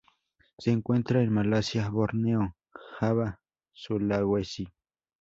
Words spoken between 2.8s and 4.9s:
Java, Sulawesi?